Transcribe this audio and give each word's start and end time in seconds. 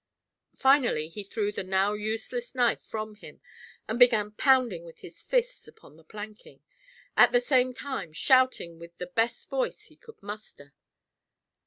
Finally 0.57 1.07
he 1.09 1.23
threw 1.23 1.51
the 1.51 1.63
now 1.63 1.93
useless 1.93 2.55
knife 2.55 2.81
from 2.81 3.13
him 3.13 3.39
and 3.87 3.99
began 3.99 4.31
pounding 4.31 4.83
with 4.83 5.01
his 5.01 5.21
fists 5.21 5.67
upon 5.67 5.95
the 5.95 6.03
planking, 6.03 6.59
at 7.15 7.31
the 7.31 7.39
same 7.39 7.71
time 7.71 8.11
shouting 8.11 8.79
with 8.79 8.97
the 8.97 9.05
best 9.05 9.47
voice 9.47 9.83
he 9.83 9.95
could 9.95 10.19
muster. 10.23 10.73